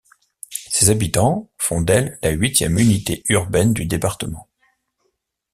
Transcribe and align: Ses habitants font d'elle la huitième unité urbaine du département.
Ses 0.49 0.89
habitants 0.89 1.51
font 1.59 1.81
d'elle 1.81 2.17
la 2.23 2.31
huitième 2.31 2.79
unité 2.79 3.21
urbaine 3.29 3.71
du 3.71 3.85
département. 3.85 4.49